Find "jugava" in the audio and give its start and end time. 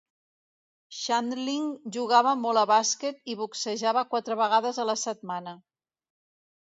1.97-2.33